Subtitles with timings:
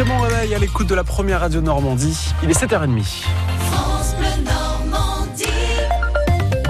[0.00, 2.32] très bon réveil à l'écoute de la première radio Normandie.
[2.42, 3.26] Il est 7h30.
[3.70, 4.69] France Bleu Normandie.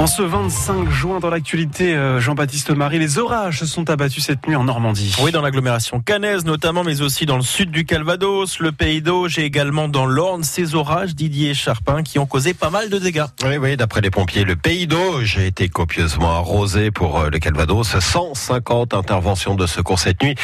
[0.00, 4.46] En ce 25 juin, dans l'actualité, euh, Jean-Baptiste Marie, les orages se sont abattus cette
[4.48, 5.14] nuit en Normandie.
[5.20, 9.38] Oui, dans l'agglomération cannaise notamment, mais aussi dans le sud du Calvados, le Pays d'Auge
[9.38, 10.42] et également dans l'Orne.
[10.42, 13.26] Ces orages, Didier Charpin, qui ont causé pas mal de dégâts.
[13.44, 17.38] Oui, oui, d'après les pompiers, le Pays d'Auge a été copieusement arrosé pour euh, le
[17.38, 17.98] Calvados.
[17.98, 20.34] 150 interventions de secours cette nuit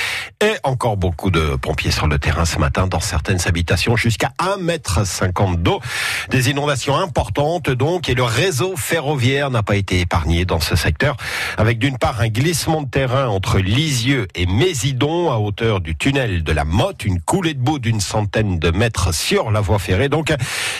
[0.42, 5.48] et encore beaucoup de pompiers sur le terrain ce matin dans certaines habitations jusqu'à 1,50
[5.48, 5.80] m d'eau.
[6.28, 11.16] Des inondations importantes donc et le réseau ferroviaire n'a pas été épargné dans ce secteur
[11.56, 16.42] avec d'une part un glissement de terrain entre Lisieux et Mésidon à hauteur du tunnel
[16.42, 20.08] de la Motte, une coulée de boue d'une centaine de mètres sur la voie ferrée
[20.08, 20.32] donc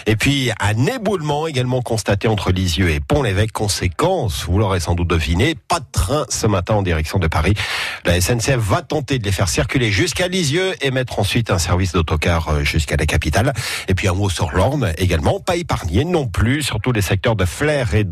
[0.06, 3.52] et puis un éboulement également constaté entre Lisieux et Pont-l'Évêque.
[3.52, 7.54] Conséquence, vous l'aurez sans doute deviné, pas de train ce matin en direction de Paris.
[8.04, 11.92] La SNCF va tenter de les faire circuler jusqu'à Lisieux et mettre ensuite un service
[11.92, 13.52] d'autocar euh, jusqu'à la capitale.
[13.88, 17.44] Et puis un mot sur l'Orne également, pas épargné non plus, surtout les secteurs de
[17.44, 18.04] Flers et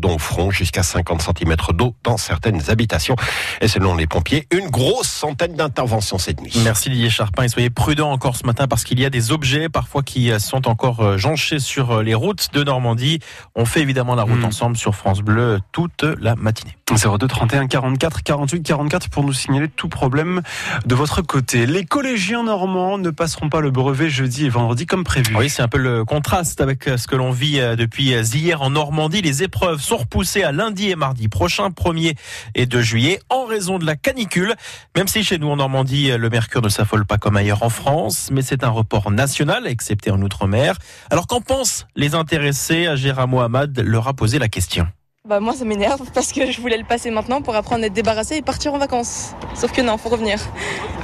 [0.51, 3.15] Jusqu'à 50 cm d'eau dans certaines habitations.
[3.61, 6.51] Et selon les pompiers, une grosse centaine d'interventions cette nuit.
[6.63, 9.69] Merci Didier Charpin et soyez prudents encore ce matin parce qu'il y a des objets
[9.69, 13.19] parfois qui euh, sont encore euh, jonchés sur euh, les routes de Normandie.
[13.55, 14.45] On fait évidemment la route Mm.
[14.45, 16.75] ensemble sur France Bleu toute la matinée.
[16.91, 20.41] 02 31 44 48 44 pour nous signaler tout problème
[20.85, 21.65] de votre côté.
[21.65, 25.33] Les collégiens normands ne passeront pas le brevet jeudi et vendredi comme prévu.
[25.35, 29.21] Oui, c'est un peu le contraste avec ce que l'on vit depuis hier en Normandie.
[29.21, 32.15] Les épreuves sont repoussées à lundi et mardi prochain, 1er
[32.55, 34.55] et 2 juillet, en raison de la canicule.
[34.95, 38.29] Même si chez nous en Normandie, le mercure ne s'affole pas comme ailleurs en France,
[38.31, 40.77] mais c'est un report national, excepté en Outre-mer.
[41.09, 42.89] Alors qu'en pensent les intéressés?
[42.95, 44.87] Gérard Mohamed leur a posé la question.
[45.27, 47.93] Bah moi ça m'énerve parce que je voulais le passer maintenant pour apprendre à être
[47.93, 49.33] débarrassé et partir en vacances.
[49.55, 50.37] Sauf que non, faut revenir.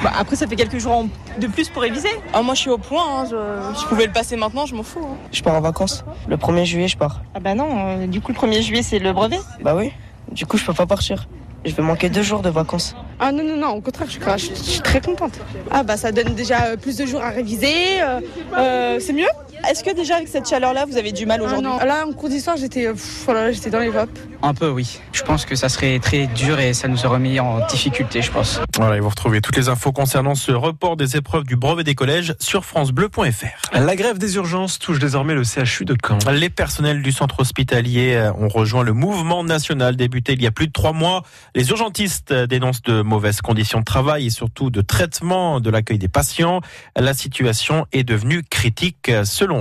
[0.04, 1.08] Bah, après, ça fait quelques jours en-
[1.40, 2.10] de plus pour réviser.
[2.32, 4.84] Ah moi je suis au point, hein, je, je pouvais le passer maintenant, je m'en
[4.84, 5.00] fous.
[5.04, 5.18] hein.
[5.32, 6.06] Je pars en vacances.
[6.28, 7.22] Le 1er juillet, je pars.
[7.34, 7.70] Ah bah non,
[8.04, 9.40] euh, du coup, le 1er juillet, c'est le brevet.
[9.64, 9.92] Bah oui.
[10.32, 11.28] Du coup, je peux pas partir.
[11.66, 12.96] Je vais manquer deux jours de vacances.
[13.20, 15.34] Ah non, non, non, au contraire, je suis, je suis- je suis très contente.
[15.70, 18.20] Ah bah ça donne déjà euh, plus de jours à réviser, euh,
[18.58, 19.28] euh, c'est mieux?
[19.70, 21.78] Est-ce que déjà, avec cette chaleur-là, vous avez du mal Ah aujourd'hui non.
[21.78, 22.94] Là, en cours d'histoire, j'étais euh,
[23.26, 24.10] voilà, j'étais dans les vapes.
[24.44, 25.00] Un peu, oui.
[25.14, 28.32] Je pense que ça serait très dur et ça nous aurait mis en difficulté, je
[28.32, 28.60] pense.
[28.78, 31.94] Voilà, et vous retrouvez toutes les infos concernant ce report des épreuves du brevet des
[31.94, 33.72] collèges sur francebleu.fr.
[33.74, 36.18] La grève des urgences touche désormais le CHU de Caen.
[36.32, 40.52] Les personnels du centre hospitalier euh, ont rejoint le mouvement national débuté il y a
[40.52, 41.24] plus de trois mois.
[41.54, 46.00] Les urgentistes euh, dénoncent de mauvaises conditions de travail et surtout de traitement de l'accueil
[46.00, 46.62] des patients.
[46.96, 49.61] La situation est devenue critique euh, selon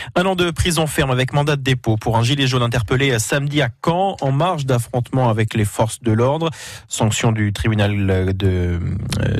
[0.15, 3.61] Un an de prison ferme avec mandat de dépôt pour un gilet jaune interpellé samedi
[3.61, 6.49] à Caen en marge d'affrontement avec les forces de l'ordre.
[6.87, 8.79] Sanction du tribunal de,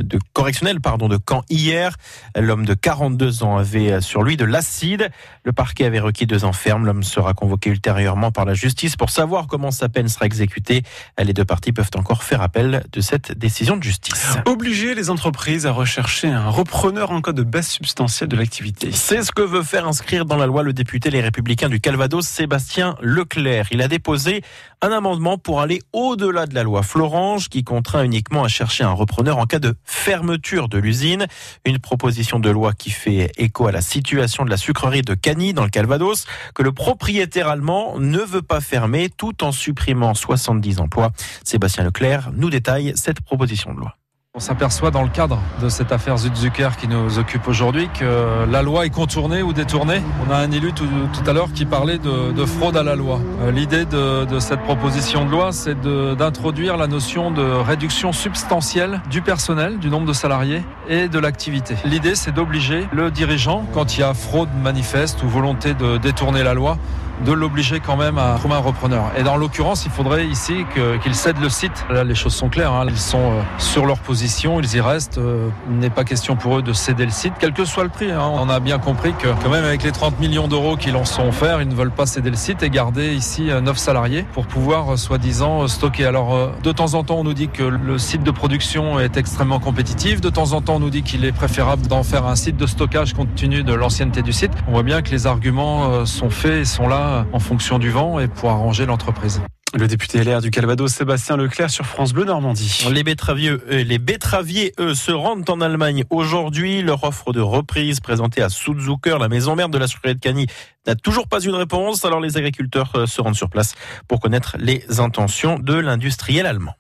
[0.02, 1.96] de correctionnel pardon, de Caen hier.
[2.36, 5.10] L'homme de 42 ans avait sur lui de l'acide.
[5.44, 6.86] Le parquet avait requis deux ans ferme.
[6.86, 10.84] L'homme sera convoqué ultérieurement par la justice pour savoir comment sa peine sera exécutée.
[11.18, 14.38] Les deux parties peuvent encore faire appel de cette décision de justice.
[14.46, 18.92] Obliger les entreprises à rechercher un repreneur en cas de baisse substantielle de l'activité.
[18.92, 22.28] C'est ce que veut faire inscrire dans la loi le député Les Républicains du Calvados,
[22.28, 23.70] Sébastien Leclerc.
[23.72, 24.44] Il a déposé
[24.82, 28.92] un amendement pour aller au-delà de la loi Florange qui contraint uniquement à chercher un
[28.92, 31.28] repreneur en cas de fermeture de l'usine.
[31.66, 35.54] Une proposition de loi qui fait écho à la situation de la sucrerie de Cagny
[35.54, 40.82] dans le Calvados que le propriétaire allemand ne veut pas fermer tout en supprimant 70
[40.82, 41.12] emplois.
[41.46, 43.96] Sébastien Leclerc nous détaille cette proposition de loi.
[44.34, 48.62] On s'aperçoit dans le cadre de cette affaire Zutzucker qui nous occupe aujourd'hui que la
[48.62, 50.02] loi est contournée ou détournée.
[50.26, 50.88] On a un élu tout,
[51.28, 53.20] à l'heure qui parlait de, de fraude à la loi.
[53.42, 55.78] Euh, L'idée de, cette proposition de loi, c'est
[56.16, 61.76] d'introduire la notion de réduction substantielle du personnel, du nombre de salariés et de l'activité.
[61.84, 66.44] L'idée, c'est d'obliger le dirigeant, quand il y a fraude manifeste ou volonté de détourner
[66.44, 66.78] la loi,
[67.26, 69.12] de l'obliger quand même à trouver un repreneur.
[69.18, 70.66] Et dans l'occurrence, il faudrait ici
[71.02, 71.86] qu'il cède le site.
[71.90, 72.72] Là, les choses sont claires.
[72.74, 72.86] hein.
[72.88, 75.18] Ils sont euh, sur leur position, ils y restent.
[75.18, 77.90] Euh, Il n'est pas question pour eux de céder le site, quel que soit le
[77.90, 78.12] prix.
[78.12, 78.22] hein.
[78.34, 81.28] On a bien compris que quand même avec les 30 millions d'euros qu'ils en sont
[81.28, 84.48] offerts, ils ne veulent pas céder le site et garder ici euh, 9 salariés pour
[84.48, 86.06] pouvoir, euh, soi-disant, euh, stocker.
[86.06, 89.18] Alors, euh, de temps en temps, on nous dit que le site de production est
[89.18, 90.22] extrêmement compétitif.
[90.22, 92.66] De temps en temps, on nous dit qu'il est préférable d'en faire un site de
[92.66, 94.52] stockage compte tenu de l'ancienneté du site.
[94.68, 97.90] On voit bien que les arguments euh, sont faits et sont là en fonction du
[97.90, 99.42] vent et pour arranger l'entreprise.
[99.74, 102.86] Le député LR du Calvados, Sébastien Leclerc sur France Bleu Normandie.
[102.92, 106.82] Les betteraviers, eux, les betteraviers, eux, se rendent en Allemagne aujourd'hui.
[106.82, 110.48] Leur offre de reprise présentée à Sudzucker, la maison mère de la sucrerie de Cagny,
[110.86, 112.04] n'a toujours pas eu de réponse.
[112.04, 113.76] Alors les agriculteurs euh, se rendent sur place
[114.10, 116.76] pour connaître les intentions de l'industriel allemand.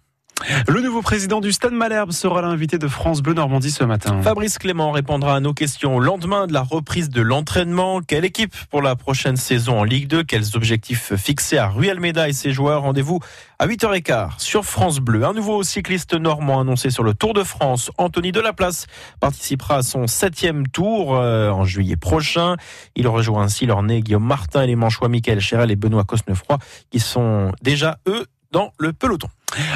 [0.67, 4.21] Le nouveau président du Stade Malherbe sera l'invité de France Bleu Normandie ce matin.
[4.21, 8.01] Fabrice Clément répondra à nos questions au lendemain de la reprise de l'entraînement.
[8.01, 12.27] Quelle équipe pour la prochaine saison en Ligue 2 Quels objectifs fixés à Rue Almeida
[12.27, 12.81] et ses joueurs?
[12.81, 13.19] Rendez-vous
[13.59, 15.23] à 8h15 sur France Bleu.
[15.25, 17.91] Un nouveau cycliste normand annoncé sur le Tour de France.
[17.97, 18.87] Anthony Delaplace
[19.19, 22.55] participera à son septième tour euh, en juillet prochain.
[22.95, 26.57] Il rejoint ainsi nez Guillaume Martin et les manchois Michael Chéral et Benoît Cosnefroy
[26.89, 29.27] qui sont déjà eux dans le peloton.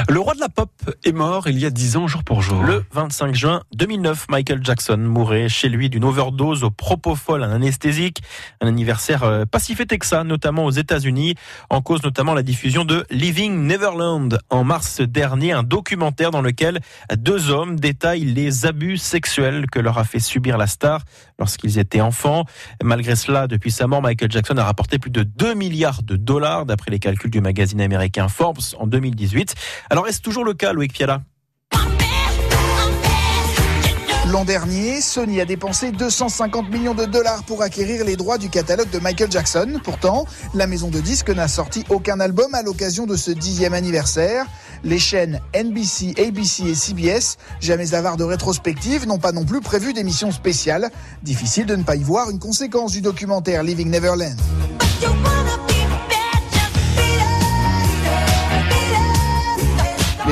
[0.09, 0.69] Le roi de la pop
[1.03, 2.63] est mort il y a 10 ans jour pour jour.
[2.63, 8.21] Le 25 juin 2009, Michael Jackson mourait chez lui d'une overdose au propofol, un anesthésique.
[8.61, 11.35] Un anniversaire pas si fêté que ça, notamment aux États-Unis,
[11.69, 16.79] en cause notamment la diffusion de Living Neverland en mars dernier, un documentaire dans lequel
[17.15, 21.01] deux hommes détaillent les abus sexuels que leur a fait subir la star
[21.39, 22.45] lorsqu'ils étaient enfants.
[22.83, 26.65] Malgré cela, depuis sa mort, Michael Jackson a rapporté plus de 2 milliards de dollars
[26.65, 29.55] d'après les calculs du magazine américain Forbes en 2018.
[29.89, 31.21] Alors est-ce toujours le cas, Loïc Piala?
[34.31, 38.89] L'an dernier, Sony a dépensé 250 millions de dollars pour acquérir les droits du catalogue
[38.89, 39.79] de Michael Jackson.
[39.83, 40.25] Pourtant,
[40.55, 44.47] la maison de disques n'a sorti aucun album à l'occasion de ce dixième anniversaire.
[44.83, 49.93] Les chaînes NBC, ABC et CBS, jamais avares de rétrospective, n'ont pas non plus prévu
[49.93, 50.89] d'émissions spéciales.
[51.21, 54.35] Difficile de ne pas y voir une conséquence du documentaire Living Neverland.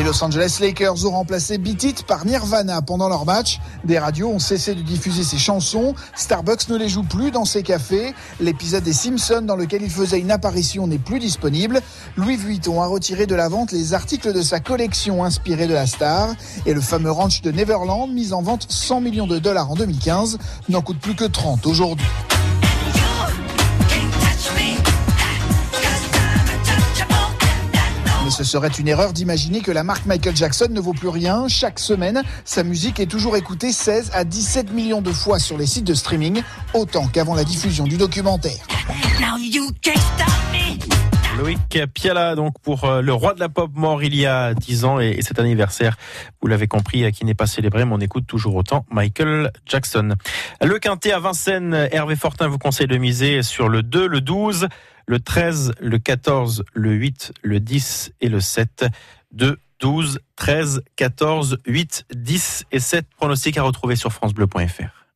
[0.04, 3.62] Les Los Angeles Lakers ont remplacé Beat It par Nirvana pendant leur match.
[3.86, 5.96] Des radios ont cessé de diffuser ces chansons.
[6.14, 8.14] Starbucks ne les joue plus dans ses cafés.
[8.42, 11.80] L'épisode des Simpsons dans lequel il faisait une apparition n'est plus disponible.
[12.18, 15.88] Louis Vuitton a retiré de la vente les articles de sa collection inspirés de la
[15.88, 16.34] star.
[16.66, 20.38] Et le fameux ranch de Neverland, mis en vente 100 millions de dollars en 2015,
[20.68, 22.08] n'en coûte plus que 30 aujourd'hui.
[28.44, 31.48] Ce serait une erreur d'imaginer que la marque Michael Jackson ne vaut plus rien.
[31.48, 35.66] Chaque semaine, sa musique est toujours écoutée 16 à 17 millions de fois sur les
[35.66, 36.42] sites de streaming,
[36.74, 38.60] autant qu'avant la diffusion du documentaire.
[41.38, 44.86] Loïc Piala, donc pour euh, le roi de la pop mort il y a 10
[44.86, 45.98] ans et, cet anniversaire,
[46.42, 50.16] vous l'avez compris, qui n'est pas célébré, mais on écoute toujours autant Michael Jackson.
[50.62, 54.68] Le quintet à Vincennes, Hervé Fortin vous conseille de miser sur le 2, le 12,
[55.08, 58.86] le 13, le 14, le 8, le 10 et le 7.
[59.32, 65.03] 2, 12, 13, 14, 8, 10 et 7 pronostics à retrouver sur francebleu.fr.